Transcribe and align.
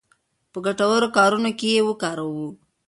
په 0.51 0.59
ګټورو 0.65 1.07
کارونو 1.17 1.49
کې 1.59 1.67
یې 1.75 1.81
وکاروو. 1.87 2.47